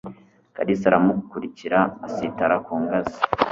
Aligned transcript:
Kalisa 0.55 0.85
aramukurikira 0.89 1.79
asitara 2.07 2.55
ku 2.65 2.73
ngazi. 2.83 3.17